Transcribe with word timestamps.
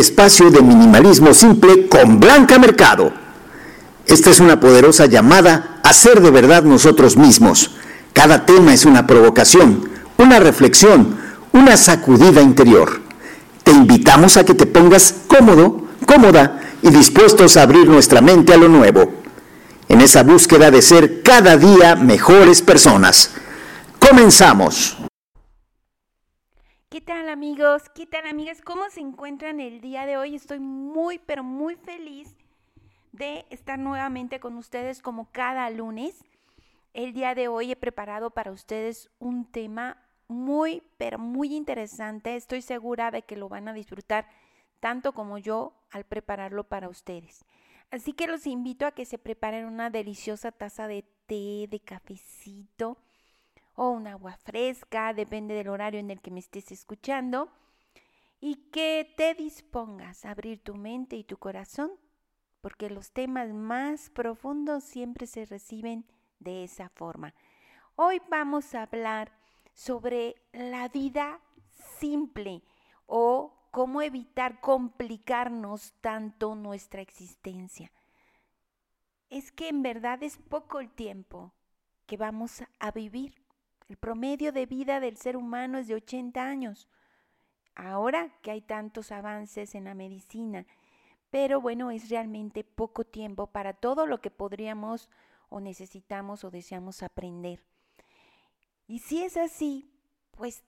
Espacio 0.00 0.50
de 0.50 0.62
minimalismo 0.62 1.34
simple 1.34 1.86
con 1.86 2.20
Blanca 2.20 2.58
Mercado. 2.58 3.12
Esta 4.06 4.30
es 4.30 4.40
una 4.40 4.58
poderosa 4.58 5.04
llamada 5.04 5.78
a 5.82 5.92
ser 5.92 6.22
de 6.22 6.30
verdad 6.30 6.62
nosotros 6.62 7.18
mismos. 7.18 7.72
Cada 8.14 8.46
tema 8.46 8.72
es 8.72 8.86
una 8.86 9.06
provocación, 9.06 9.90
una 10.16 10.40
reflexión, 10.40 11.18
una 11.52 11.76
sacudida 11.76 12.40
interior. 12.40 13.02
Te 13.62 13.72
invitamos 13.72 14.38
a 14.38 14.44
que 14.44 14.54
te 14.54 14.64
pongas 14.64 15.16
cómodo, 15.26 15.82
cómoda 16.06 16.60
y 16.80 16.88
dispuestos 16.88 17.58
a 17.58 17.62
abrir 17.64 17.86
nuestra 17.86 18.22
mente 18.22 18.54
a 18.54 18.56
lo 18.56 18.70
nuevo. 18.70 19.12
En 19.86 20.00
esa 20.00 20.22
búsqueda 20.22 20.70
de 20.70 20.80
ser 20.80 21.20
cada 21.22 21.58
día 21.58 21.94
mejores 21.94 22.62
personas. 22.62 23.32
Comenzamos. 23.98 24.96
¿Qué 26.90 27.00
tal 27.00 27.28
amigos? 27.28 27.88
¿Qué 27.94 28.04
tal 28.04 28.26
amigas? 28.26 28.62
¿Cómo 28.62 28.90
se 28.90 28.98
encuentran 28.98 29.60
el 29.60 29.80
día 29.80 30.06
de 30.06 30.16
hoy? 30.16 30.34
Estoy 30.34 30.58
muy, 30.58 31.20
pero 31.20 31.44
muy 31.44 31.76
feliz 31.76 32.36
de 33.12 33.46
estar 33.48 33.78
nuevamente 33.78 34.40
con 34.40 34.56
ustedes 34.56 35.00
como 35.00 35.30
cada 35.30 35.70
lunes. 35.70 36.24
El 36.92 37.12
día 37.12 37.36
de 37.36 37.46
hoy 37.46 37.70
he 37.70 37.76
preparado 37.76 38.30
para 38.30 38.50
ustedes 38.50 39.08
un 39.20 39.44
tema 39.44 40.02
muy, 40.26 40.82
pero 40.98 41.20
muy 41.20 41.54
interesante. 41.54 42.34
Estoy 42.34 42.60
segura 42.60 43.12
de 43.12 43.22
que 43.22 43.36
lo 43.36 43.48
van 43.48 43.68
a 43.68 43.72
disfrutar 43.72 44.26
tanto 44.80 45.12
como 45.12 45.38
yo 45.38 45.72
al 45.92 46.02
prepararlo 46.02 46.64
para 46.64 46.88
ustedes. 46.88 47.44
Así 47.92 48.14
que 48.14 48.26
los 48.26 48.48
invito 48.48 48.84
a 48.84 48.90
que 48.90 49.04
se 49.04 49.16
preparen 49.16 49.66
una 49.66 49.90
deliciosa 49.90 50.50
taza 50.50 50.88
de 50.88 51.04
té, 51.26 51.68
de 51.70 51.78
cafecito 51.84 52.98
o 53.82 53.88
un 53.88 54.06
agua 54.06 54.36
fresca, 54.36 55.14
depende 55.14 55.54
del 55.54 55.68
horario 55.68 56.00
en 56.00 56.10
el 56.10 56.20
que 56.20 56.30
me 56.30 56.40
estés 56.40 56.70
escuchando, 56.70 57.50
y 58.38 58.56
que 58.70 59.10
te 59.16 59.32
dispongas 59.32 60.26
a 60.26 60.32
abrir 60.32 60.62
tu 60.62 60.74
mente 60.74 61.16
y 61.16 61.24
tu 61.24 61.38
corazón, 61.38 61.90
porque 62.60 62.90
los 62.90 63.12
temas 63.12 63.54
más 63.54 64.10
profundos 64.10 64.84
siempre 64.84 65.26
se 65.26 65.46
reciben 65.46 66.04
de 66.40 66.62
esa 66.64 66.90
forma. 66.90 67.32
Hoy 67.96 68.20
vamos 68.28 68.74
a 68.74 68.82
hablar 68.82 69.32
sobre 69.72 70.36
la 70.52 70.88
vida 70.88 71.40
simple 71.98 72.62
o 73.06 73.54
cómo 73.70 74.02
evitar 74.02 74.60
complicarnos 74.60 75.94
tanto 76.02 76.54
nuestra 76.54 77.00
existencia. 77.00 77.90
Es 79.30 79.50
que 79.50 79.70
en 79.70 79.82
verdad 79.82 80.22
es 80.22 80.36
poco 80.36 80.80
el 80.80 80.90
tiempo 80.90 81.54
que 82.04 82.18
vamos 82.18 82.62
a 82.78 82.90
vivir. 82.90 83.40
El 83.90 83.96
promedio 83.96 84.52
de 84.52 84.66
vida 84.66 85.00
del 85.00 85.16
ser 85.16 85.36
humano 85.36 85.76
es 85.76 85.88
de 85.88 85.96
80 85.96 86.40
años. 86.40 86.88
Ahora 87.74 88.32
que 88.40 88.52
hay 88.52 88.60
tantos 88.60 89.10
avances 89.10 89.74
en 89.74 89.82
la 89.82 89.94
medicina, 89.94 90.64
pero 91.30 91.60
bueno, 91.60 91.90
es 91.90 92.08
realmente 92.08 92.62
poco 92.62 93.04
tiempo 93.04 93.48
para 93.48 93.72
todo 93.72 94.06
lo 94.06 94.20
que 94.20 94.30
podríamos 94.30 95.10
o 95.48 95.58
necesitamos 95.58 96.44
o 96.44 96.52
deseamos 96.52 97.02
aprender. 97.02 97.64
Y 98.86 99.00
si 99.00 99.24
es 99.24 99.36
así, 99.36 99.92
pues 100.30 100.62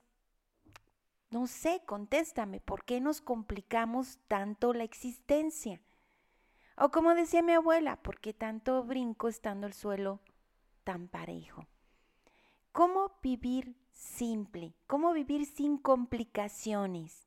no 1.29 1.47
sé, 1.47 1.81
contéstame, 1.85 2.59
¿por 2.59 2.83
qué 2.83 2.99
nos 2.99 3.21
complicamos 3.21 4.19
tanto 4.27 4.73
la 4.73 4.83
existencia? 4.83 5.79
O 6.75 6.89
como 6.89 7.15
decía 7.15 7.41
mi 7.41 7.53
abuela, 7.53 7.95
¿por 8.03 8.19
qué 8.19 8.33
tanto 8.33 8.83
brinco 8.83 9.29
estando 9.29 9.65
el 9.65 9.71
suelo 9.71 10.19
tan 10.83 11.07
parejo? 11.07 11.65
¿Cómo 12.73 13.11
vivir 13.21 13.75
simple? 13.91 14.73
¿Cómo 14.87 15.13
vivir 15.13 15.45
sin 15.45 15.77
complicaciones? 15.77 17.23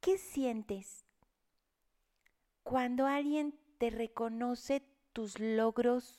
¿Qué 0.00 0.16
sientes 0.16 1.04
cuando 2.62 3.06
alguien 3.06 3.54
te 3.76 3.90
reconoce 3.90 4.82
tus 5.12 5.38
logros 5.38 6.18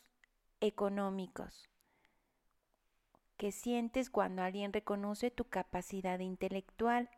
económicos? 0.61 1.71
¿Qué 3.37 3.51
sientes 3.51 4.11
cuando 4.11 4.43
alguien 4.43 4.71
reconoce 4.71 5.31
tu 5.31 5.45
capacidad 5.45 6.19
intelectual? 6.19 7.09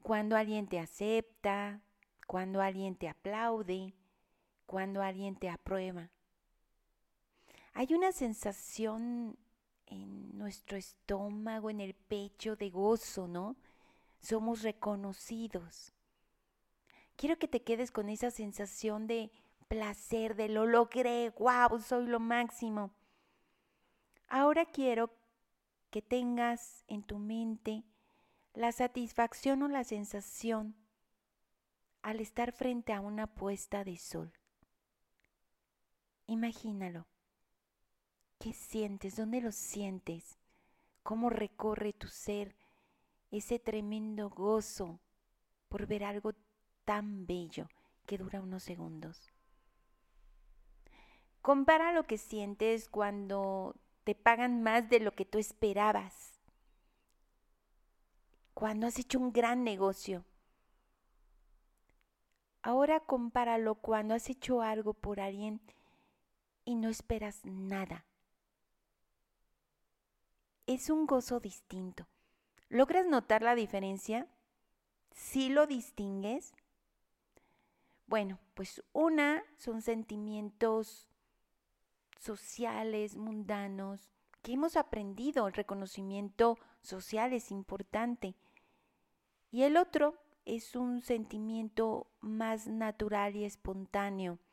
Cuando 0.00 0.36
alguien 0.36 0.68
te 0.68 0.78
acepta, 0.78 1.80
cuando 2.28 2.62
alguien 2.62 2.94
te 2.94 3.08
aplaude, 3.08 3.94
cuando 4.66 5.02
alguien 5.02 5.34
te 5.34 5.48
aprueba 5.48 6.12
hay 7.72 7.94
una 7.94 8.12
sensación 8.12 9.38
en 9.86 10.36
nuestro 10.36 10.76
estómago, 10.76 11.70
en 11.70 11.80
el 11.80 11.94
pecho 11.94 12.56
de 12.56 12.70
gozo, 12.70 13.26
¿no? 13.26 13.56
Somos 14.20 14.62
reconocidos. 14.62 15.92
Quiero 17.16 17.38
que 17.38 17.48
te 17.48 17.62
quedes 17.62 17.90
con 17.90 18.08
esa 18.08 18.30
sensación 18.30 19.06
de 19.06 19.30
placer, 19.68 20.36
de 20.36 20.48
lo 20.48 20.66
logré, 20.66 21.30
wow, 21.38 21.80
soy 21.80 22.06
lo 22.06 22.18
máximo. 22.18 22.92
Ahora 24.28 24.64
quiero 24.64 25.12
que 25.90 26.02
tengas 26.02 26.84
en 26.86 27.02
tu 27.02 27.18
mente 27.18 27.84
la 28.54 28.72
satisfacción 28.72 29.62
o 29.62 29.68
la 29.68 29.84
sensación 29.84 30.76
al 32.02 32.20
estar 32.20 32.52
frente 32.52 32.92
a 32.92 33.00
una 33.00 33.26
puesta 33.26 33.84
de 33.84 33.96
sol. 33.96 34.32
Imagínalo. 36.26 37.09
¿Qué 38.40 38.54
sientes? 38.54 39.16
¿Dónde 39.16 39.42
lo 39.42 39.52
sientes? 39.52 40.38
¿Cómo 41.02 41.28
recorre 41.28 41.92
tu 41.92 42.08
ser 42.08 42.56
ese 43.30 43.58
tremendo 43.58 44.30
gozo 44.30 44.98
por 45.68 45.86
ver 45.86 46.04
algo 46.04 46.32
tan 46.86 47.26
bello 47.26 47.68
que 48.06 48.16
dura 48.16 48.40
unos 48.40 48.62
segundos? 48.62 49.30
Compara 51.42 51.92
lo 51.92 52.06
que 52.06 52.16
sientes 52.16 52.88
cuando 52.88 53.76
te 54.04 54.14
pagan 54.14 54.62
más 54.62 54.88
de 54.88 55.00
lo 55.00 55.12
que 55.12 55.26
tú 55.26 55.36
esperabas, 55.36 56.40
cuando 58.54 58.86
has 58.86 58.98
hecho 58.98 59.18
un 59.18 59.34
gran 59.34 59.64
negocio. 59.64 60.24
Ahora 62.62 63.00
compáralo 63.00 63.74
cuando 63.74 64.14
has 64.14 64.30
hecho 64.30 64.62
algo 64.62 64.94
por 64.94 65.20
alguien 65.20 65.60
y 66.64 66.76
no 66.76 66.88
esperas 66.88 67.44
nada 67.44 68.06
es 70.74 70.88
un 70.88 71.06
gozo 71.06 71.40
distinto. 71.40 72.06
¿Logras 72.68 73.04
notar 73.04 73.42
la 73.42 73.56
diferencia? 73.56 74.28
¿Sí 75.10 75.48
lo 75.48 75.66
distingues? 75.66 76.52
Bueno, 78.06 78.38
pues 78.54 78.80
una 78.92 79.42
son 79.56 79.82
sentimientos 79.82 81.08
sociales, 82.20 83.16
mundanos, 83.16 84.12
que 84.42 84.52
hemos 84.52 84.76
aprendido, 84.76 85.48
el 85.48 85.54
reconocimiento 85.54 86.56
social 86.82 87.32
es 87.32 87.50
importante. 87.50 88.36
Y 89.50 89.64
el 89.64 89.76
otro 89.76 90.22
es 90.44 90.76
un 90.76 91.02
sentimiento 91.02 92.06
más 92.20 92.68
natural 92.68 93.34
y 93.34 93.44
espontáneo, 93.44 94.34
¿De 94.34 94.49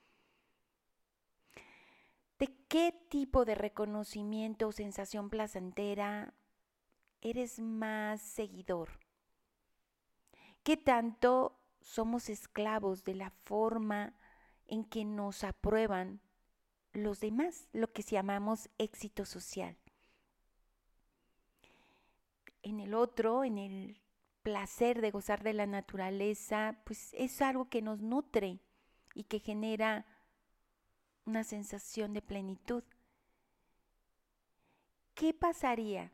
qué 2.68 2.94
tipo 3.10 3.46
de 3.46 3.56
reconocimiento 3.56 4.68
o 4.68 4.72
sensación 4.72 5.30
placentera 5.30 6.34
eres 7.22 7.60
más 7.60 8.22
seguidor? 8.22 9.00
¿Qué 10.64 10.78
tanto 10.78 11.60
somos 11.82 12.30
esclavos 12.30 13.04
de 13.04 13.16
la 13.16 13.30
forma 13.30 14.14
en 14.66 14.84
que 14.84 15.06
nos 15.06 15.44
aprueban 15.44 16.22
los 16.92 17.20
demás, 17.20 17.70
lo 17.72 17.92
que 17.94 18.02
llamamos 18.02 18.70
éxito 18.78 19.26
social? 19.26 19.78
En 22.64 22.82
el 22.82 22.94
otro, 22.94 23.46
en 23.46 23.58
el 23.58 24.02
placer 24.44 25.02
de 25.02 25.12
gozar 25.12 25.44
de 25.44 25.54
la 25.54 25.68
naturaleza, 25.68 26.82
pues 26.86 27.14
es 27.14 27.42
algo 27.42 27.70
que 27.70 27.82
nos 27.82 28.02
nutre 28.02 28.60
y 29.14 29.24
que 29.24 29.40
genera 29.40 30.06
una 31.28 31.44
sensación 31.44 32.14
de 32.14 32.22
plenitud. 32.22 32.84
¿Qué 35.14 35.34
pasaría 35.34 36.12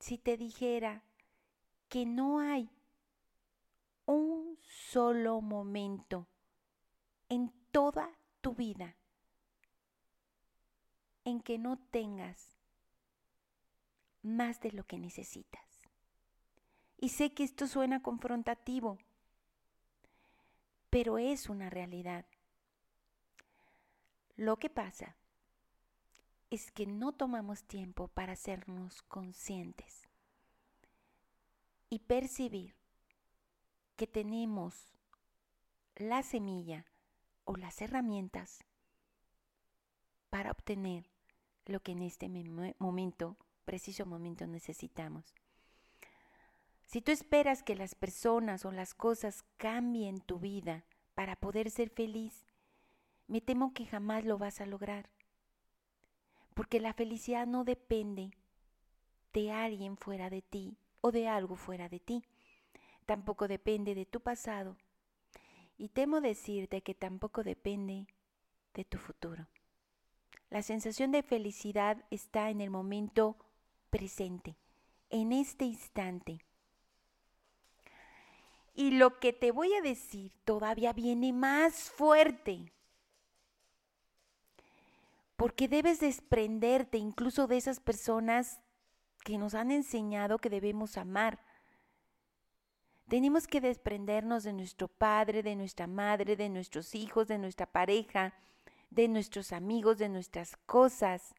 si 0.00 0.18
te 0.18 0.36
dijera 0.36 1.04
que 1.88 2.04
no 2.04 2.40
hay 2.40 2.68
un 4.04 4.58
solo 4.62 5.40
momento 5.40 6.26
en 7.28 7.52
toda 7.70 8.10
tu 8.40 8.54
vida 8.54 8.96
en 11.24 11.40
que 11.40 11.56
no 11.56 11.78
tengas 11.78 12.56
más 14.22 14.60
de 14.60 14.72
lo 14.72 14.84
que 14.84 14.98
necesitas? 14.98 15.62
Y 16.96 17.10
sé 17.10 17.32
que 17.32 17.44
esto 17.44 17.68
suena 17.68 18.02
confrontativo, 18.02 18.98
pero 20.90 21.18
es 21.18 21.48
una 21.48 21.70
realidad. 21.70 22.26
Lo 24.36 24.58
que 24.58 24.70
pasa 24.70 25.16
es 26.50 26.70
que 26.70 26.86
no 26.86 27.12
tomamos 27.12 27.64
tiempo 27.64 28.08
para 28.08 28.32
hacernos 28.32 29.02
conscientes 29.02 30.08
y 31.88 32.00
percibir 32.00 32.74
que 33.96 34.06
tenemos 34.06 34.92
la 35.96 36.22
semilla 36.22 36.86
o 37.44 37.56
las 37.56 37.80
herramientas 37.82 38.64
para 40.30 40.50
obtener 40.50 41.10
lo 41.66 41.80
que 41.80 41.92
en 41.92 42.02
este 42.02 42.28
momento, 42.78 43.36
preciso 43.64 44.06
momento 44.06 44.46
necesitamos. 44.46 45.34
Si 46.86 47.00
tú 47.00 47.12
esperas 47.12 47.62
que 47.62 47.74
las 47.74 47.94
personas 47.94 48.64
o 48.64 48.72
las 48.72 48.94
cosas 48.94 49.44
cambien 49.56 50.20
tu 50.20 50.38
vida 50.38 50.84
para 51.14 51.36
poder 51.36 51.70
ser 51.70 51.90
feliz, 51.90 52.44
me 53.32 53.40
temo 53.40 53.72
que 53.72 53.86
jamás 53.86 54.26
lo 54.26 54.36
vas 54.36 54.60
a 54.60 54.66
lograr. 54.66 55.08
Porque 56.52 56.80
la 56.80 56.92
felicidad 56.92 57.46
no 57.46 57.64
depende 57.64 58.30
de 59.32 59.50
alguien 59.50 59.96
fuera 59.96 60.28
de 60.28 60.42
ti 60.42 60.76
o 61.00 61.12
de 61.12 61.28
algo 61.28 61.56
fuera 61.56 61.88
de 61.88 61.98
ti. 61.98 62.22
Tampoco 63.06 63.48
depende 63.48 63.94
de 63.94 64.04
tu 64.04 64.20
pasado. 64.20 64.76
Y 65.78 65.88
temo 65.88 66.20
decirte 66.20 66.82
que 66.82 66.94
tampoco 66.94 67.42
depende 67.42 68.06
de 68.74 68.84
tu 68.84 68.98
futuro. 68.98 69.48
La 70.50 70.60
sensación 70.60 71.10
de 71.10 71.22
felicidad 71.22 72.04
está 72.10 72.50
en 72.50 72.60
el 72.60 72.68
momento 72.68 73.38
presente, 73.88 74.58
en 75.08 75.32
este 75.32 75.64
instante. 75.64 76.44
Y 78.74 78.90
lo 78.90 79.18
que 79.20 79.32
te 79.32 79.52
voy 79.52 79.72
a 79.72 79.80
decir 79.80 80.32
todavía 80.44 80.92
viene 80.92 81.32
más 81.32 81.90
fuerte. 81.90 82.70
Porque 85.42 85.66
debes 85.66 85.98
desprenderte 85.98 86.98
incluso 86.98 87.48
de 87.48 87.56
esas 87.56 87.80
personas 87.80 88.60
que 89.24 89.38
nos 89.38 89.54
han 89.54 89.72
enseñado 89.72 90.38
que 90.38 90.48
debemos 90.48 90.96
amar. 90.96 91.40
Tenemos 93.08 93.48
que 93.48 93.60
desprendernos 93.60 94.44
de 94.44 94.52
nuestro 94.52 94.86
padre, 94.86 95.42
de 95.42 95.56
nuestra 95.56 95.88
madre, 95.88 96.36
de 96.36 96.48
nuestros 96.48 96.94
hijos, 96.94 97.26
de 97.26 97.38
nuestra 97.38 97.66
pareja, 97.66 98.34
de 98.90 99.08
nuestros 99.08 99.52
amigos, 99.52 99.98
de 99.98 100.08
nuestras 100.08 100.56
cosas. 100.58 101.34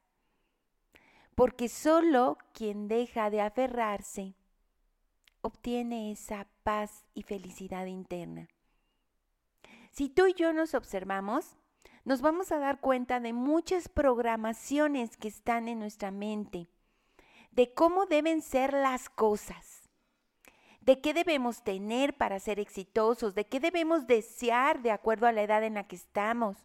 Porque 1.33 1.69
solo 1.69 2.37
quien 2.51 2.89
deja 2.89 3.29
de 3.29 3.39
aferrarse 3.39 4.35
obtiene 5.39 6.11
esa 6.11 6.49
paz 6.63 7.05
y 7.13 7.23
felicidad 7.23 7.85
interna. 7.85 8.49
Si 9.91 10.09
tú 10.09 10.27
y 10.27 10.33
yo 10.33 10.51
nos 10.51 10.73
observamos, 10.73 11.55
nos 12.05 12.21
vamos 12.21 12.51
a 12.51 12.59
dar 12.59 12.79
cuenta 12.79 13.19
de 13.19 13.33
muchas 13.33 13.89
programaciones 13.89 15.17
que 15.17 15.27
están 15.27 15.67
en 15.67 15.79
nuestra 15.79 16.11
mente, 16.11 16.69
de 17.51 17.73
cómo 17.73 18.05
deben 18.05 18.41
ser 18.41 18.73
las 18.73 19.09
cosas, 19.09 19.89
de 20.81 20.99
qué 20.99 21.13
debemos 21.13 21.63
tener 21.63 22.17
para 22.17 22.39
ser 22.39 22.59
exitosos, 22.59 23.35
de 23.35 23.45
qué 23.45 23.59
debemos 23.59 24.05
desear 24.05 24.81
de 24.81 24.91
acuerdo 24.91 25.27
a 25.27 25.31
la 25.31 25.43
edad 25.43 25.63
en 25.63 25.75
la 25.75 25.87
que 25.87 25.95
estamos. 25.95 26.57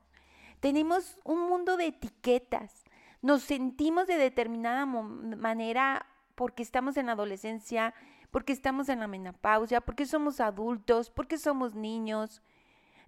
Tenemos 0.61 1.17
un 1.25 1.49
mundo 1.49 1.77
de 1.77 1.87
etiquetas, 1.87 2.85
nos 3.23 3.43
sentimos 3.43 4.07
de 4.07 4.17
determinada 4.17 4.87
manera 4.87 6.07
porque 6.35 6.63
estamos 6.63 6.97
en 6.97 7.07
la 7.07 7.13
adolescencia, 7.13 7.95
porque 8.31 8.53
estamos 8.53 8.89
en 8.89 9.01
la 9.01 9.09
menopausia, 9.09 9.81
porque 9.81 10.07
somos 10.07 10.41
adultos, 10.41 11.11
porque 11.11 11.39
somos 11.39 11.75
niños. 11.75 12.43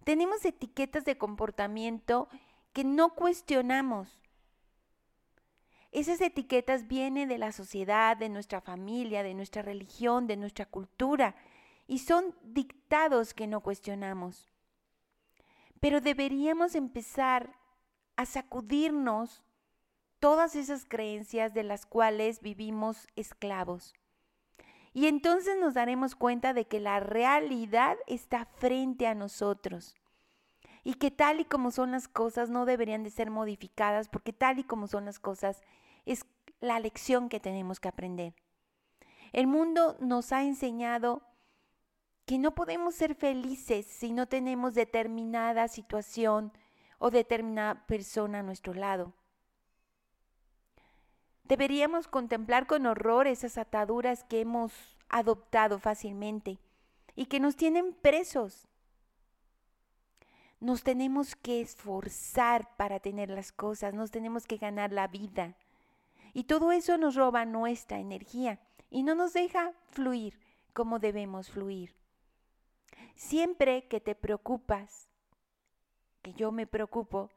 Tenemos 0.05 0.45
etiquetas 0.45 1.05
de 1.05 1.19
comportamiento 1.19 2.29
que 2.73 2.85
no 2.85 3.15
cuestionamos. 3.15 4.21
Esas 5.93 6.21
etiquetas 6.21 6.87
vienen 6.87 7.29
de 7.29 7.39
la 7.39 7.53
sociedad, 7.53 8.17
de 8.17 8.29
nuestra 8.29 8.61
familia, 8.61 9.23
de 9.23 9.35
nuestra 9.35 9.63
religión, 9.63 10.27
de 10.27 10.37
nuestra 10.37 10.67
cultura, 10.67 11.35
y 11.87 11.99
son 11.99 12.35
dictados 12.43 13.35
que 13.35 13.49
no 13.49 13.61
cuestionamos. 13.61 14.49
Pero 15.81 16.01
deberíamos 16.01 16.77
empezar 16.77 17.57
a 18.17 18.27
sacudirnos 18.27 19.43
todas 20.21 20.55
esas 20.55 20.85
creencias 20.85 21.55
de 21.55 21.65
las 21.65 21.87
cuales 21.87 22.41
vivimos 22.41 23.09
esclavos. 23.17 23.95
Y 24.93 25.07
entonces 25.07 25.57
nos 25.59 25.75
daremos 25.75 26.17
cuenta 26.17 26.53
de 26.53 26.67
que 26.67 26.81
la 26.81 27.01
realidad 27.01 27.97
está 28.07 28.45
frente 28.45 29.07
a 29.07 29.15
nosotros 29.15 29.95
y 30.83 30.95
que 30.95 31.11
tal 31.11 31.41
y 31.41 31.45
como 31.45 31.71
son 31.71 31.93
las 31.93 32.09
cosas 32.09 32.51
no 32.51 32.65
deberían 32.65 33.05
de 33.05 33.11
ser 33.11 33.31
modificadas 33.31 34.09
porque 34.09 34.33
tal 34.33 34.59
y 34.59 34.65
como 34.65 34.89
son 34.89 35.05
las 35.05 35.19
cosas 35.19 35.63
es 36.07 36.25
la 36.61 36.81
lección 36.81 37.29
que 37.29 37.41
tenemos 37.41 37.79
que 37.79 37.89
aprender. 37.89 38.35
El 39.33 39.47
mundo 39.47 39.97
nos 40.01 40.33
ha 40.33 40.43
enseñado 40.43 41.23
que 42.27 42.39
no 42.39 42.55
podemos 42.55 42.95
ser 42.95 43.15
felices 43.15 43.87
si 43.87 44.13
no 44.13 44.27
tenemos 44.27 44.75
determinada 44.75 45.69
situación 45.69 46.53
o 46.99 47.11
determinada 47.11 47.87
persona 47.87 48.41
a 48.41 48.43
nuestro 48.43 48.75
lado. 48.75 49.15
Deberíamos 51.51 52.07
contemplar 52.07 52.69
con 52.69 52.87
horror 52.87 53.27
esas 53.27 53.59
ataduras 53.59 54.23
que 54.23 54.41
hemos 54.41 54.73
adoptado 55.09 55.81
fácilmente 55.81 56.61
y 57.17 57.27
que 57.27 57.41
nos 57.41 57.57
tienen 57.57 57.93
presos. 57.93 58.69
Nos 60.61 60.85
tenemos 60.85 61.35
que 61.35 61.61
esforzar 61.61 62.77
para 62.77 63.01
tener 63.01 63.31
las 63.31 63.51
cosas, 63.51 63.95
nos 63.95 64.13
tenemos 64.13 64.47
que 64.47 64.59
ganar 64.59 64.93
la 64.93 65.09
vida. 65.09 65.57
Y 66.35 66.45
todo 66.45 66.71
eso 66.71 66.97
nos 66.99 67.17
roba 67.17 67.45
nuestra 67.45 67.99
energía 67.99 68.61
y 68.89 69.03
no 69.03 69.17
nos 69.17 69.33
deja 69.33 69.73
fluir 69.91 70.39
como 70.73 71.01
debemos 71.01 71.51
fluir. 71.51 71.97
Siempre 73.17 73.89
que 73.89 73.99
te 73.99 74.15
preocupas, 74.15 75.09
que 76.23 76.33
yo 76.33 76.53
me 76.53 76.69
preocupo, 76.69 77.29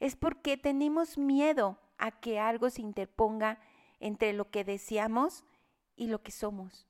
es 0.00 0.16
porque 0.16 0.56
tenemos 0.56 1.16
miedo 1.16 1.78
a 2.00 2.10
que 2.10 2.40
algo 2.40 2.70
se 2.70 2.82
interponga 2.82 3.60
entre 4.00 4.32
lo 4.32 4.50
que 4.50 4.64
deseamos 4.64 5.44
y 5.94 6.08
lo 6.08 6.22
que 6.22 6.32
somos. 6.32 6.86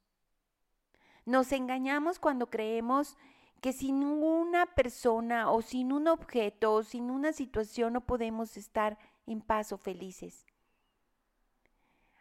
Nos 1.26 1.52
engañamos 1.52 2.18
cuando 2.18 2.48
creemos 2.48 3.16
que 3.60 3.72
sin 3.72 4.04
una 4.04 4.66
persona 4.66 5.50
o 5.50 5.60
sin 5.60 5.92
un 5.92 6.08
objeto 6.08 6.72
o 6.72 6.82
sin 6.82 7.10
una 7.10 7.32
situación 7.32 7.92
no 7.92 8.00
podemos 8.00 8.56
estar 8.56 8.98
en 9.26 9.42
paz 9.42 9.72
o 9.72 9.78
felices. 9.78 10.46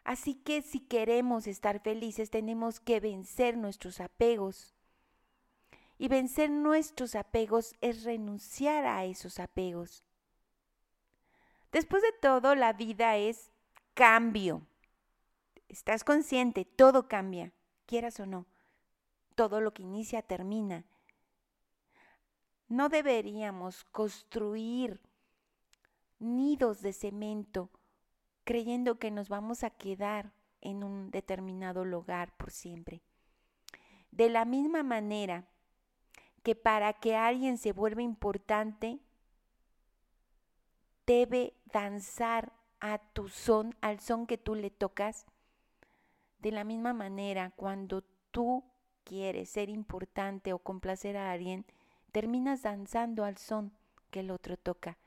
Así 0.04 0.34
que 0.34 0.60
si 0.62 0.80
queremos 0.80 1.46
estar 1.46 1.80
felices 1.80 2.30
tenemos 2.30 2.80
que 2.80 3.00
vencer 3.00 3.56
nuestros 3.56 4.00
apegos. 4.00 4.74
Y 5.98 6.08
vencer 6.08 6.50
nuestros 6.50 7.14
apegos 7.14 7.74
es 7.80 8.04
renunciar 8.04 8.86
a 8.86 9.04
esos 9.04 9.38
apegos. 9.38 10.02
Después 11.72 12.02
de 12.02 12.12
todo, 12.20 12.54
la 12.54 12.72
vida 12.72 13.16
es 13.16 13.50
cambio. 13.94 14.66
Estás 15.68 16.02
consciente, 16.04 16.64
todo 16.64 17.08
cambia, 17.08 17.52
quieras 17.86 18.18
o 18.20 18.26
no. 18.26 18.46
Todo 19.34 19.60
lo 19.60 19.72
que 19.72 19.82
inicia 19.82 20.22
termina. 20.22 20.84
No 22.68 22.88
deberíamos 22.88 23.84
construir 23.84 25.00
nidos 26.18 26.82
de 26.82 26.92
cemento 26.92 27.70
creyendo 28.44 28.98
que 28.98 29.10
nos 29.10 29.28
vamos 29.28 29.62
a 29.62 29.70
quedar 29.70 30.32
en 30.60 30.82
un 30.82 31.10
determinado 31.10 31.84
lugar 31.84 32.36
por 32.36 32.50
siempre. 32.50 33.02
De 34.10 34.28
la 34.28 34.44
misma 34.44 34.82
manera 34.82 35.46
que 36.42 36.54
para 36.54 36.92
que 36.94 37.16
alguien 37.16 37.58
se 37.58 37.72
vuelva 37.72 38.02
importante, 38.02 38.98
debe 41.10 41.54
danzar 41.72 42.52
a 42.78 42.98
tu 42.98 43.28
son, 43.28 43.74
al 43.80 43.98
son 43.98 44.28
que 44.28 44.38
tú 44.38 44.54
le 44.54 44.70
tocas. 44.70 45.26
De 46.38 46.52
la 46.52 46.62
misma 46.62 46.92
manera, 46.92 47.50
cuando 47.56 48.04
tú 48.30 48.62
quieres 49.02 49.50
ser 49.50 49.70
importante 49.70 50.52
o 50.52 50.60
complacer 50.60 51.16
a 51.16 51.32
alguien, 51.32 51.66
terminas 52.12 52.62
danzando 52.62 53.24
al 53.24 53.38
son 53.38 53.72
que 54.12 54.20
el 54.20 54.30
otro 54.30 54.56
toca. 54.56 54.98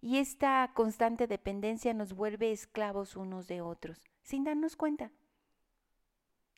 Y 0.00 0.18
esta 0.18 0.72
constante 0.74 1.28
dependencia 1.28 1.94
nos 1.94 2.14
vuelve 2.14 2.50
esclavos 2.50 3.14
unos 3.14 3.46
de 3.46 3.60
otros, 3.60 4.02
sin 4.24 4.42
darnos 4.42 4.74
cuenta. 4.74 5.12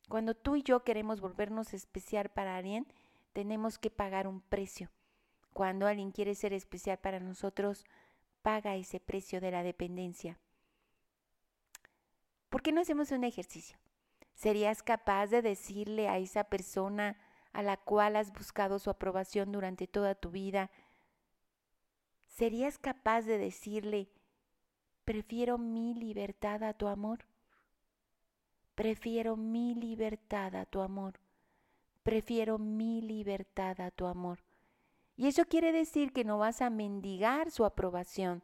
Cuando 0.09 0.33
tú 0.33 0.55
y 0.55 0.63
yo 0.63 0.83
queremos 0.83 1.21
volvernos 1.21 1.75
especial 1.75 2.29
para 2.29 2.57
alguien, 2.57 2.87
tenemos 3.33 3.77
que 3.77 3.91
pagar 3.91 4.27
un 4.27 4.41
precio. 4.41 4.89
Cuando 5.53 5.85
alguien 5.85 6.11
quiere 6.11 6.33
ser 6.33 6.53
especial 6.53 6.97
para 6.97 7.19
nosotros, 7.19 7.85
paga 8.41 8.75
ese 8.75 8.99
precio 8.99 9.41
de 9.41 9.51
la 9.51 9.63
dependencia. 9.63 10.39
¿Por 12.49 12.61
qué 12.61 12.71
no 12.71 12.81
hacemos 12.81 13.11
un 13.11 13.23
ejercicio? 13.23 13.77
¿Serías 14.33 14.83
capaz 14.83 15.27
de 15.27 15.41
decirle 15.41 16.09
a 16.09 16.17
esa 16.17 16.45
persona 16.45 17.17
a 17.53 17.61
la 17.63 17.77
cual 17.77 18.15
has 18.15 18.31
buscado 18.31 18.79
su 18.79 18.89
aprobación 18.89 19.51
durante 19.51 19.87
toda 19.87 20.15
tu 20.15 20.31
vida? 20.31 20.71
¿Serías 22.27 22.77
capaz 22.77 23.23
de 23.23 23.37
decirle, 23.37 24.09
prefiero 25.05 25.57
mi 25.57 25.93
libertad 25.93 26.63
a 26.63 26.73
tu 26.73 26.87
amor? 26.87 27.25
Prefiero 28.75 29.35
mi 29.35 29.75
libertad 29.75 30.55
a 30.55 30.65
tu 30.65 30.81
amor. 30.81 31.19
prefiero 32.03 32.57
mi 32.57 33.01
libertad 33.01 33.79
a 33.79 33.91
tu 33.91 34.07
amor. 34.07 34.39
Y 35.21 35.27
eso 35.27 35.45
quiere 35.45 35.71
decir 35.71 36.13
que 36.13 36.23
no 36.23 36.39
vas 36.39 36.63
a 36.63 36.71
mendigar 36.71 37.51
su 37.51 37.63
aprobación, 37.63 38.41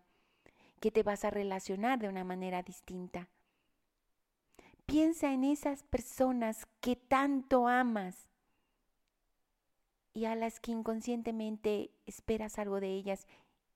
que 0.79 0.91
te 0.91 1.01
vas 1.01 1.25
a 1.25 1.31
relacionar 1.31 1.97
de 1.97 2.07
una 2.07 2.23
manera 2.23 2.61
distinta. 2.61 3.29
Piensa 4.85 5.33
en 5.33 5.43
esas 5.43 5.81
personas 5.81 6.67
que 6.79 6.95
tanto 6.95 7.67
amas 7.67 8.27
y 10.13 10.25
a 10.25 10.35
las 10.35 10.59
que 10.59 10.71
inconscientemente 10.71 11.89
esperas 12.05 12.59
algo 12.59 12.79
de 12.79 12.93
ellas 12.93 13.25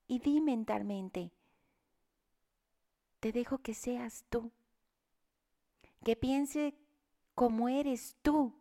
y 0.07 0.19
di 0.19 0.39
mentalmente, 0.39 1.31
te 3.19 3.31
dejo 3.31 3.57
que 3.63 3.73
seas 3.73 4.25
tú, 4.29 4.51
que 6.03 6.15
piense 6.15 6.75
como 7.33 7.67
eres 7.67 8.15
tú, 8.21 8.53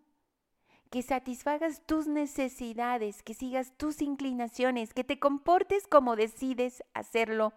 que 0.90 1.02
satisfagas 1.02 1.82
tus 1.87 2.06
necesidades, 2.06 3.23
que 3.23 3.35
sigas 3.35 3.73
tus 3.76 4.02
inclinaciones, 4.02 4.92
que 4.92 5.04
te 5.04 5.18
comportes 5.18 5.87
como 5.87 6.16
decides 6.16 6.82
hacerlo 6.94 7.52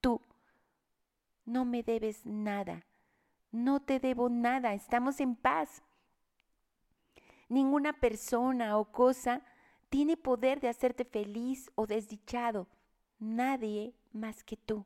tú. 0.00 0.20
No 1.44 1.64
me 1.64 1.82
debes 1.82 2.24
nada 2.24 2.84
no 3.50 3.80
te 3.80 3.98
debo 3.98 4.28
nada, 4.28 4.74
estamos 4.74 5.20
en 5.20 5.34
paz. 5.34 5.82
Ninguna 7.48 7.94
persona 7.94 8.76
o 8.76 8.84
cosa 8.92 9.42
tiene 9.88 10.16
poder 10.16 10.60
de 10.60 10.68
hacerte 10.68 11.04
feliz 11.04 11.70
o 11.74 11.86
desdichado. 11.86 12.66
Nadie 13.18 13.94
más 14.12 14.44
que 14.44 14.56
tú 14.56 14.84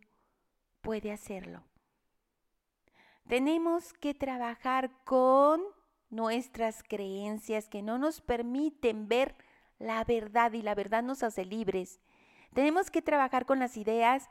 puede 0.80 1.10
hacerlo. 1.12 1.64
Tenemos 3.28 3.92
que 3.92 4.14
trabajar 4.14 4.90
con 5.04 5.62
nuestras 6.12 6.82
creencias 6.82 7.68
que 7.68 7.82
no 7.82 7.98
nos 7.98 8.20
permiten 8.20 9.08
ver 9.08 9.34
la 9.78 10.04
verdad 10.04 10.52
y 10.52 10.60
la 10.60 10.74
verdad 10.74 11.02
nos 11.02 11.22
hace 11.22 11.44
libres. 11.44 12.00
Tenemos 12.52 12.90
que 12.90 13.00
trabajar 13.00 13.46
con 13.46 13.58
las 13.58 13.78
ideas 13.78 14.28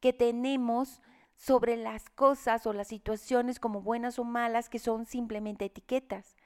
que 0.00 0.12
tenemos 0.12 1.00
sobre 1.36 1.76
las 1.76 2.10
cosas 2.10 2.66
o 2.66 2.72
las 2.72 2.88
situaciones 2.88 3.60
como 3.60 3.80
buenas 3.80 4.18
o 4.18 4.24
malas 4.24 4.68
que 4.68 4.80
son 4.80 5.06
simplemente 5.06 5.66
etiquetas. 5.66 6.36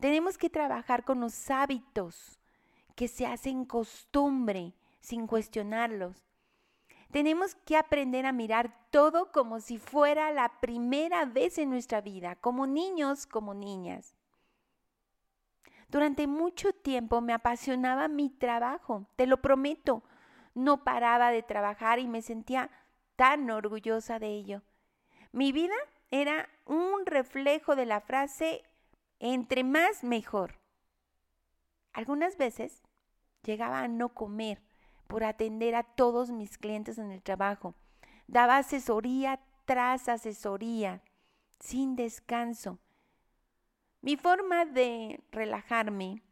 Tenemos 0.00 0.36
que 0.36 0.50
trabajar 0.50 1.04
con 1.04 1.20
los 1.20 1.48
hábitos 1.48 2.40
que 2.96 3.06
se 3.06 3.26
hacen 3.26 3.64
costumbre 3.64 4.74
sin 5.00 5.28
cuestionarlos. 5.28 6.26
Tenemos 7.12 7.54
que 7.54 7.76
aprender 7.76 8.26
a 8.26 8.32
mirar 8.32 8.74
todo 8.90 9.30
como 9.30 9.60
si 9.60 9.78
fuera 9.78 10.32
la 10.32 10.60
primera 10.60 11.26
vez 11.26 11.58
en 11.58 11.70
nuestra 11.70 12.00
vida, 12.00 12.34
como 12.36 12.66
niños, 12.66 13.26
como 13.26 13.54
niñas. 13.54 14.16
Durante 15.92 16.26
mucho 16.26 16.72
tiempo 16.72 17.20
me 17.20 17.34
apasionaba 17.34 18.08
mi 18.08 18.30
trabajo, 18.30 19.04
te 19.14 19.26
lo 19.26 19.42
prometo. 19.42 20.02
No 20.54 20.84
paraba 20.84 21.30
de 21.30 21.42
trabajar 21.42 21.98
y 21.98 22.08
me 22.08 22.22
sentía 22.22 22.70
tan 23.14 23.50
orgullosa 23.50 24.18
de 24.18 24.28
ello. 24.28 24.62
Mi 25.32 25.52
vida 25.52 25.74
era 26.10 26.48
un 26.64 27.04
reflejo 27.04 27.76
de 27.76 27.84
la 27.84 28.00
frase 28.00 28.62
entre 29.18 29.64
más 29.64 30.02
mejor. 30.02 30.54
Algunas 31.92 32.38
veces 32.38 32.82
llegaba 33.42 33.80
a 33.80 33.88
no 33.88 34.14
comer 34.14 34.62
por 35.08 35.24
atender 35.24 35.74
a 35.74 35.82
todos 35.82 36.30
mis 36.30 36.56
clientes 36.56 36.96
en 36.96 37.12
el 37.12 37.22
trabajo. 37.22 37.74
Daba 38.28 38.56
asesoría 38.56 39.40
tras 39.66 40.08
asesoría, 40.08 41.02
sin 41.60 41.96
descanso. 41.96 42.78
Mi 44.02 44.16
forma 44.16 44.66
de 44.66 45.20
relajarme 45.30 46.22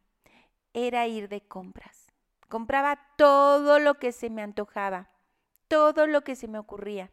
era 0.73 1.07
ir 1.07 1.27
de 1.27 1.41
compras. 1.41 2.13
Compraba 2.47 2.99
todo 3.17 3.79
lo 3.79 3.95
que 3.95 4.11
se 4.11 4.29
me 4.29 4.43
antojaba 4.43 5.11
todo 5.71 6.05
lo 6.05 6.25
que 6.25 6.35
se 6.35 6.49
me 6.49 6.59
ocurría. 6.59 7.09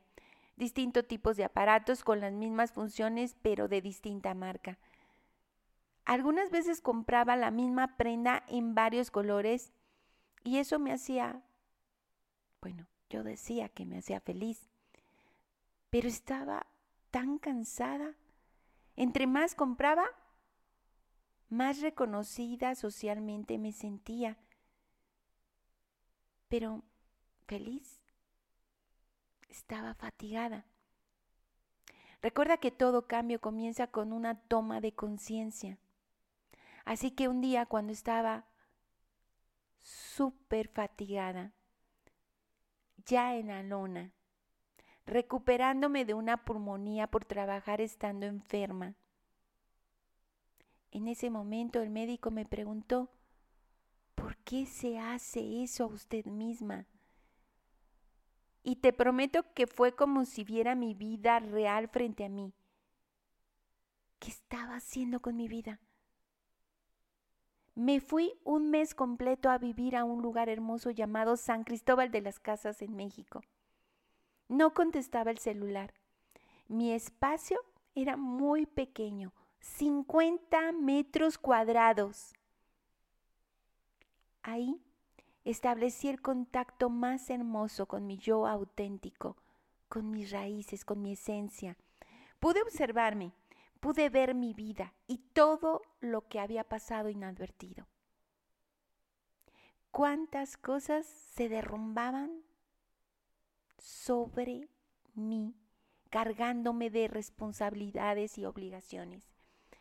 Distintos 0.57 1.07
tipos 1.07 1.37
de 1.37 1.45
aparatos 1.45 2.03
con 2.03 2.19
las 2.19 2.33
mismas 2.33 2.73
funciones, 2.73 3.37
pero 3.41 3.69
de 3.69 3.81
distinta 3.81 4.35
marca. 4.35 4.81
Algunas 6.05 6.51
veces 6.51 6.81
compraba 6.81 7.37
la 7.37 7.53
misma 7.53 7.97
prenda 7.97 8.43
en 8.49 8.75
varios 8.75 9.13
colores 9.13 9.73
y 10.43 10.59
eso 10.59 10.81
me 10.81 10.93
hacía, 10.93 11.41
bueno, 12.61 12.89
yo 13.09 13.23
decía 13.23 13.69
que 13.69 13.87
me 13.87 13.99
hacía 13.99 14.19
feliz, 14.19 14.69
pero 15.89 16.09
estaba 16.09 16.67
tan 17.13 17.39
cansada. 17.39 18.17
Entre 18.97 19.29
más 19.29 19.55
compraba, 19.55 20.11
más 21.49 21.81
reconocida 21.81 22.75
socialmente 22.75 23.59
me 23.59 23.73
sentía, 23.73 24.37
pero 26.49 26.83
feliz 27.47 28.03
estaba 29.49 29.95
fatigada. 29.95 30.67
Recuerda 32.21 32.57
que 32.57 32.71
todo 32.71 33.07
cambio 33.07 33.41
comienza 33.41 33.87
con 33.87 34.13
una 34.13 34.41
toma 34.43 34.81
de 34.81 34.93
conciencia. 34.93 35.79
Así 36.85 37.11
que 37.11 37.29
un 37.29 37.41
día 37.41 37.67
cuando 37.67 37.93
estaba 37.93 38.47
súper 39.81 40.69
fatigada, 40.69 41.53
ya 43.05 43.37
en 43.37 43.49
la 43.49 43.63
lona, 43.63 44.13
recuperándome 45.07 46.05
de 46.05 46.15
una 46.15 46.45
pulmonía 46.45 47.07
por 47.07 47.25
trabajar 47.25 47.81
estando 47.81 48.27
enferma, 48.27 48.97
en 50.91 51.09
ese 51.09 51.31
momento 51.31 51.81
el 51.81 51.91
médico 51.91 52.31
me 52.31 52.47
preguntó, 52.47 53.11
¿por 54.15 54.37
qué 54.39 54.67
se 54.67 54.99
hace 54.99 55.63
eso 55.63 55.85
a 55.85 55.89
usted 55.89 56.25
misma? 56.27 56.87
y 58.69 58.77
te 58.77 58.93
prometo 58.93 59.47
que 59.55 59.67
fue 59.67 59.95
como 59.95 60.27
si 60.27 60.45
viera 60.45 60.75
mi 60.75 60.93
vida 60.93 61.39
real 61.39 61.89
frente 61.89 62.27
a 62.27 62.29
mí. 62.29 62.53
¿Qué 64.19 64.29
estaba 64.29 64.77
haciendo 64.77 65.21
con 65.21 65.37
mi 65.37 65.49
vida? 65.49 65.81
Me 67.75 68.01
fui 68.01 68.35
un 68.45 68.69
mes 68.69 68.95
completo 68.95 69.49
a 69.49 69.57
vivir 69.57 69.97
a 69.97 70.05
un 70.05 70.21
lugar 70.21 70.51
hermoso 70.51 70.91
llamado 70.91 71.39
San 71.39 71.65
Cristóbal 71.65 72.11
de 72.11 72.21
las 72.21 72.41
Casas 72.41 72.83
en 72.83 72.95
México. 72.95 73.41
No 74.49 74.75
contestaba 74.75 75.31
el 75.31 75.39
celular. 75.39 75.95
Mi 76.67 76.93
espacio 76.93 77.59
era 77.95 78.19
muy 78.19 78.67
pequeño, 78.67 79.33
50 79.61 80.73
metros 80.73 81.39
cuadrados. 81.39 82.35
Ahí 84.43 84.81
establecí 85.45 86.09
el 86.09 86.21
contacto 86.21 86.91
más 86.91 87.31
hermoso 87.31 87.87
con 87.87 88.07
mi 88.07 88.19
yo 88.19 88.47
auténtico, 88.47 89.37
con 89.89 90.11
mis 90.11 90.31
raíces, 90.31 90.85
con 90.85 91.03
mi 91.03 91.13
esencia. 91.13 91.77
Pude 92.39 92.63
observarme, 92.63 93.33
pude 93.81 94.11
ver 94.11 94.35
mi 94.35 94.55
vida 94.55 94.95
y 95.07 95.19
todo 95.19 95.83
lo 96.01 96.29
que 96.29 96.41
había 96.41 96.65
pasado 96.65 97.09
inadvertido. 97.09 97.87
¿Cuántas 99.91 100.57
cosas 100.57 101.07
se 101.07 101.49
derrumbaban 101.49 102.43
sobre 103.79 104.69
mí, 105.15 105.55
cargándome 106.11 106.91
de 106.91 107.09
responsabilidades 107.09 108.39
y 108.39 108.45
obligaciones? 108.45 109.38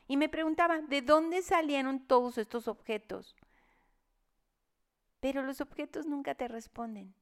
Y 0.08 0.18
me 0.18 0.30
preguntaba, 0.30 0.80
¿de 0.82 1.02
dónde 1.02 1.42
salieron 1.42 2.00
todos 2.00 2.38
estos 2.38 2.68
objetos? 2.68 3.36
pero 5.20 5.44
los 5.44 5.62
objetos 5.62 6.06
nunca 6.06 6.36
te 6.36 6.48
responden. 6.48 7.14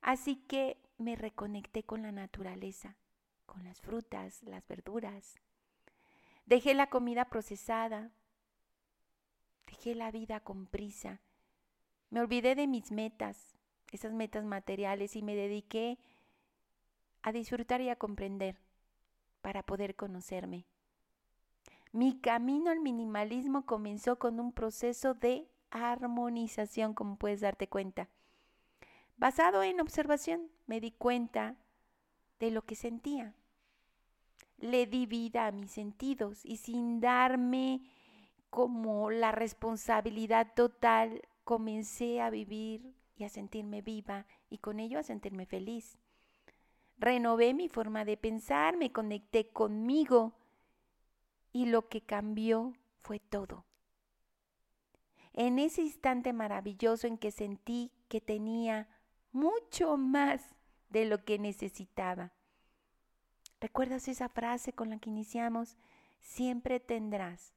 Así 0.00 0.36
que 0.36 0.78
me 0.98 1.16
reconecté 1.16 1.82
con 1.82 2.02
la 2.02 2.12
naturaleza, 2.12 2.96
con 3.46 3.64
las 3.64 3.80
frutas, 3.80 4.42
las 4.44 4.66
verduras. 4.66 5.36
Dejé 6.46 6.74
la 6.74 6.88
comida 6.88 7.26
procesada, 7.26 8.10
dejé 9.66 9.94
la 9.94 10.10
vida 10.10 10.40
con 10.40 10.66
prisa. 10.66 11.20
Me 12.10 12.20
olvidé 12.20 12.54
de 12.54 12.66
mis 12.66 12.90
metas, 12.92 13.56
esas 13.92 14.12
metas 14.12 14.44
materiales, 14.44 15.16
y 15.16 15.22
me 15.22 15.34
dediqué 15.34 15.98
a 17.22 17.32
disfrutar 17.32 17.80
y 17.80 17.88
a 17.88 17.96
comprender 17.96 18.58
para 19.40 19.62
poder 19.62 19.94
conocerme. 19.96 20.66
Mi 21.92 22.20
camino 22.20 22.70
al 22.70 22.80
minimalismo 22.80 23.64
comenzó 23.64 24.18
con 24.18 24.40
un 24.40 24.52
proceso 24.52 25.14
de 25.14 25.48
armonización, 25.70 26.94
como 26.94 27.16
puedes 27.16 27.40
darte 27.40 27.68
cuenta. 27.68 28.08
Basado 29.16 29.62
en 29.62 29.80
observación, 29.80 30.50
me 30.66 30.80
di 30.80 30.92
cuenta 30.92 31.56
de 32.38 32.50
lo 32.50 32.62
que 32.62 32.74
sentía. 32.74 33.34
Le 34.58 34.86
di 34.86 35.06
vida 35.06 35.46
a 35.46 35.52
mis 35.52 35.72
sentidos 35.72 36.44
y 36.44 36.56
sin 36.58 37.00
darme 37.00 37.82
como 38.50 39.10
la 39.10 39.32
responsabilidad 39.32 40.52
total, 40.54 41.22
comencé 41.44 42.20
a 42.20 42.30
vivir 42.30 42.94
y 43.16 43.24
a 43.24 43.28
sentirme 43.28 43.82
viva 43.82 44.26
y 44.50 44.58
con 44.58 44.80
ello 44.80 44.98
a 44.98 45.02
sentirme 45.02 45.46
feliz. 45.46 45.98
Renové 46.98 47.54
mi 47.54 47.68
forma 47.68 48.04
de 48.04 48.16
pensar, 48.16 48.76
me 48.76 48.92
conecté 48.92 49.48
conmigo 49.48 50.37
y 51.58 51.66
lo 51.66 51.88
que 51.88 52.02
cambió 52.02 52.72
fue 53.00 53.18
todo. 53.18 53.64
en 55.32 55.58
ese 55.58 55.82
instante 55.82 56.32
maravilloso 56.32 57.08
en 57.08 57.18
que 57.18 57.32
sentí 57.32 57.90
que 58.08 58.20
tenía 58.20 58.88
mucho 59.32 59.96
más 59.96 60.54
de 60.88 61.04
lo 61.04 61.24
que 61.24 61.38
necesitaba. 61.38 62.32
¿Recuerdas 63.60 64.06
esa 64.06 64.28
frase 64.28 64.72
con 64.72 64.90
la 64.90 64.98
que 64.98 65.10
iniciamos? 65.10 65.76
Siempre 66.20 66.78
tendrás 66.78 67.54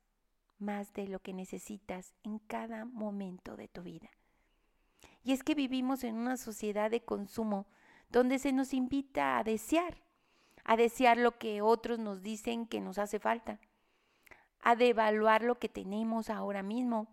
más 0.58 0.94
de 0.94 1.08
lo 1.08 1.20
que 1.20 1.34
necesitas 1.34 2.16
en 2.24 2.40
cada 2.40 2.86
momento 2.86 3.56
de 3.56 3.68
tu 3.68 3.84
vida. 3.84 4.10
Y 5.24 5.32
es 5.32 5.44
que 5.44 5.54
vivimos 5.54 6.04
en 6.04 6.16
una 6.16 6.38
sociedad 6.38 6.90
de 6.90 7.02
consumo 7.02 7.68
donde 8.10 8.40
se 8.40 8.52
nos 8.52 8.74
invita 8.74 9.38
a 9.38 9.44
desear, 9.44 10.02
a 10.64 10.76
desear 10.76 11.18
lo 11.18 11.38
que 11.38 11.62
otros 11.62 12.00
nos 12.00 12.24
dicen 12.24 12.66
que 12.66 12.82
nos 12.82 12.98
hace 12.98 13.20
falta, 13.20 13.60
a 14.62 14.76
devaluar 14.76 15.44
lo 15.44 15.60
que 15.60 15.70
tenemos 15.70 16.30
ahora 16.30 16.64
mismo, 16.64 17.08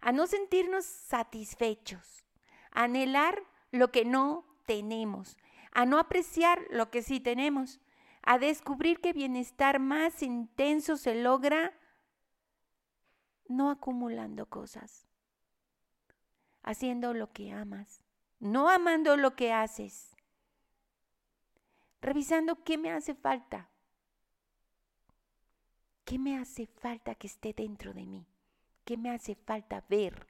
a 0.00 0.12
no 0.12 0.26
sentirnos 0.26 0.84
satisfechos, 0.84 2.24
a 2.70 2.84
anhelar 2.84 3.42
lo 3.70 3.90
que 3.90 4.04
no 4.04 4.44
tenemos, 4.66 5.36
a 5.72 5.86
no 5.86 5.98
apreciar 5.98 6.60
lo 6.70 6.90
que 6.90 7.02
sí 7.02 7.20
tenemos, 7.20 7.80
a 8.22 8.38
descubrir 8.38 9.00
que 9.00 9.12
bienestar 9.12 9.78
más 9.78 10.22
intenso 10.22 10.96
se 10.96 11.14
logra 11.14 11.72
no 13.48 13.70
acumulando 13.70 14.46
cosas, 14.46 15.06
haciendo 16.62 17.14
lo 17.14 17.32
que 17.32 17.50
amas, 17.50 18.02
no 18.38 18.68
amando 18.68 19.16
lo 19.16 19.34
que 19.34 19.52
haces, 19.52 20.14
revisando 22.00 22.62
qué 22.62 22.78
me 22.78 22.92
hace 22.92 23.14
falta, 23.14 23.69
qué 26.10 26.18
me 26.18 26.36
hace 26.36 26.66
falta 26.66 27.14
que 27.14 27.28
esté 27.28 27.54
dentro 27.54 27.94
de 27.94 28.04
mí, 28.04 28.26
qué 28.84 28.96
me 28.96 29.10
hace 29.10 29.36
falta 29.36 29.84
ver. 29.88 30.26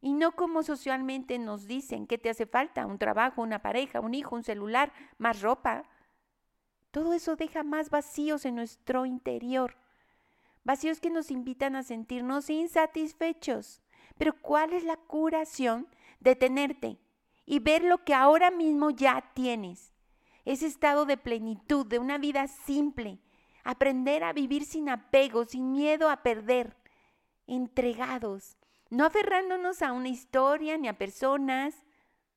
Y 0.00 0.14
no 0.14 0.32
como 0.32 0.62
socialmente 0.62 1.38
nos 1.38 1.66
dicen 1.66 2.06
que 2.06 2.16
te 2.16 2.30
hace 2.30 2.46
falta, 2.46 2.86
un 2.86 2.96
trabajo, 2.96 3.42
una 3.42 3.60
pareja, 3.60 4.00
un 4.00 4.14
hijo, 4.14 4.34
un 4.34 4.42
celular, 4.42 4.90
más 5.18 5.42
ropa. 5.42 5.84
Todo 6.90 7.12
eso 7.12 7.36
deja 7.36 7.62
más 7.62 7.90
vacíos 7.90 8.46
en 8.46 8.54
nuestro 8.54 9.04
interior 9.04 9.76
vacíos 10.64 11.00
que 11.00 11.10
nos 11.10 11.30
invitan 11.30 11.76
a 11.76 11.82
sentirnos 11.82 12.48
insatisfechos. 12.48 13.82
Pero 14.16 14.34
¿cuál 14.40 14.72
es 14.72 14.84
la 14.84 14.96
curación? 14.96 15.86
Detenerte 16.20 16.98
y 17.44 17.58
ver 17.58 17.84
lo 17.84 18.04
que 18.04 18.14
ahora 18.14 18.50
mismo 18.50 18.88
ya 18.88 19.32
tienes. 19.34 19.92
Ese 20.46 20.66
estado 20.66 21.04
de 21.04 21.18
plenitud, 21.18 21.84
de 21.86 21.98
una 21.98 22.16
vida 22.16 22.46
simple. 22.48 23.18
Aprender 23.64 24.24
a 24.24 24.32
vivir 24.32 24.64
sin 24.64 24.88
apego, 24.88 25.44
sin 25.44 25.72
miedo 25.72 26.10
a 26.10 26.22
perder. 26.22 26.76
Entregados. 27.46 28.56
No 28.90 29.04
aferrándonos 29.04 29.82
a 29.82 29.92
una 29.92 30.08
historia 30.08 30.76
ni 30.76 30.88
a 30.88 30.98
personas. 30.98 31.84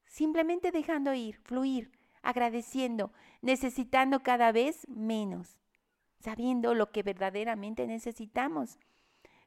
Simplemente 0.05 0.71
dejando 0.71 1.13
ir, 1.13 1.37
fluir, 1.43 1.91
agradeciendo, 2.21 3.11
necesitando 3.41 4.21
cada 4.21 4.51
vez 4.51 4.87
menos 4.87 5.57
sabiendo 6.25 6.73
lo 6.73 6.91
que 6.91 7.03
verdaderamente 7.03 7.85
necesitamos, 7.85 8.79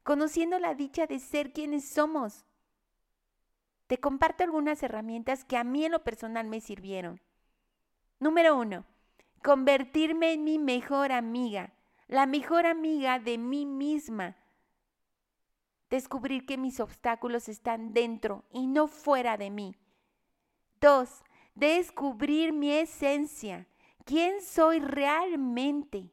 conociendo 0.05 0.61
la 0.61 0.77
dicha 0.77 1.09
de 1.09 1.19
ser 1.19 1.53
quienes 1.53 1.89
somos. 1.89 2.45
Te 3.89 3.99
comparto 3.99 4.45
algunas 4.45 4.81
herramientas 4.85 5.45
que 5.45 5.57
a 5.57 5.65
mí 5.65 5.85
en 5.85 5.91
lo 5.91 6.05
personal 6.05 6.47
me 6.47 6.61
sirvieron. 6.61 7.21
Número 8.21 8.57
uno, 8.57 8.85
convertirme 9.43 10.33
en 10.33 10.45
mi 10.45 10.59
mejor 10.59 11.13
amiga, 11.13 11.73
la 12.07 12.27
mejor 12.27 12.67
amiga 12.67 13.19
de 13.19 13.39
mí 13.39 13.67
misma. 13.67 14.37
Descubrir 15.91 16.45
que 16.47 16.59
mis 16.59 16.81
obstáculos 16.81 17.49
están 17.49 17.93
dentro 17.93 18.45
y 18.51 18.67
no 18.67 18.89
fuera 18.89 19.37
de 19.37 19.51
mí. 19.51 19.75
Dos, 20.81 21.23
descubrir 21.55 22.53
mi 22.53 22.71
esencia, 22.71 23.67
quién 24.05 24.43
soy 24.43 24.81
realmente. 24.81 26.11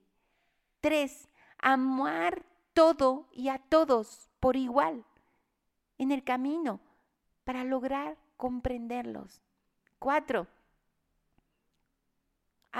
Tres, 0.80 1.30
amar 1.58 2.46
todo 2.74 3.28
y 3.32 3.50
a 3.50 3.58
todos 3.58 4.30
por 4.40 4.56
igual 4.56 5.06
en 5.98 6.12
el 6.12 6.24
camino 6.24 6.80
para 7.44 7.64
lograr 7.64 8.18
comprenderlos. 8.38 9.42
Cuatro, 10.00 10.48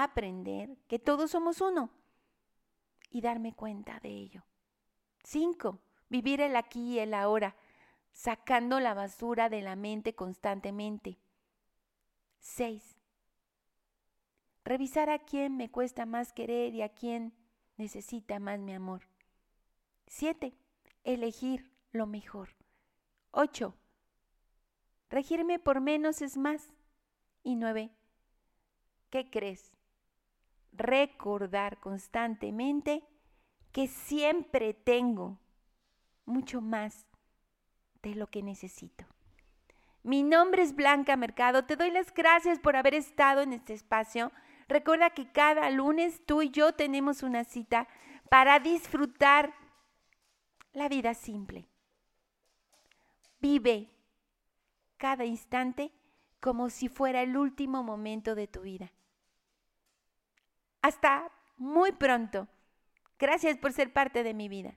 aprender 0.03 0.77
que 0.88 0.99
todos 0.99 1.31
somos 1.31 1.62
uno 1.62 1.89
y 3.10 3.21
darme 3.21 3.53
cuenta 3.53 3.99
de 3.99 4.10
ello. 4.10 4.43
Cinco, 5.23 5.79
vivir 6.10 6.41
el 6.41 6.55
aquí 6.55 6.95
y 6.95 6.99
el 6.99 7.13
ahora, 7.13 7.55
sacando 8.12 8.79
la 8.79 8.93
basura 8.93 9.49
de 9.49 9.62
la 9.62 9.75
mente 9.75 10.13
constantemente. 10.13 11.17
Seis, 12.39 12.97
revisar 14.63 15.10
a 15.10 15.19
quién 15.19 15.58
me 15.58 15.71
cuesta 15.71 16.05
más 16.05 16.34
querer 16.34 16.73
y 16.73 16.81
a 16.81 16.89
quién 16.89 17.34
necesita 17.77 18.39
más 18.39 18.60
mi 18.60 18.73
amor. 18.73 19.08
7. 20.08 20.55
Elegir 21.03 21.71
lo 21.91 22.05
mejor. 22.05 22.49
8. 23.31 23.75
Regirme 25.10 25.60
por 25.60 25.81
menos 25.81 26.21
es 26.21 26.38
más. 26.38 26.71
Y 27.43 27.55
9. 27.55 27.91
¿Qué 29.10 29.29
crees? 29.29 29.74
Recordar 30.77 31.79
constantemente 31.79 33.03
que 33.71 33.88
siempre 33.88 34.73
tengo 34.73 35.39
mucho 36.25 36.61
más 36.61 37.05
de 38.01 38.15
lo 38.15 38.27
que 38.27 38.43
necesito. 38.43 39.05
Mi 40.03 40.23
nombre 40.23 40.61
es 40.61 40.75
Blanca 40.75 41.15
Mercado. 41.15 41.65
Te 41.65 41.75
doy 41.75 41.91
las 41.91 42.13
gracias 42.13 42.59
por 42.59 42.75
haber 42.75 42.93
estado 42.93 43.41
en 43.41 43.53
este 43.53 43.73
espacio 43.73 44.31
Recuerda 44.67 45.11
que 45.11 45.31
cada 45.31 45.69
lunes 45.69 46.25
tú 46.25 46.41
y 46.41 46.49
yo 46.49 46.73
tenemos 46.73 47.21
una 47.21 47.43
cita 47.43 47.88
para 48.29 48.59
disfrutar 48.59 49.53
la 50.73 50.89
vida 50.89 51.13
simple. 51.13 51.69
Vive 53.39 53.91
cada 54.97 55.25
instante 55.25 55.91
como 56.39 56.69
si 56.69 56.89
fuera 56.89 57.21
el 57.21 57.38
último 57.38 57.83
momento 57.83 58.33
de 58.33 58.47
tu 58.47 58.61
vida. 58.61 58.91
Hasta 60.85 61.31
muy 61.57 61.93
pronto. 61.93 62.47
Gracias 63.17 63.57
por 63.57 63.73
ser 63.73 63.91
parte 63.91 64.21
de 64.21 64.35
mi 64.35 64.49
vida. 64.49 64.75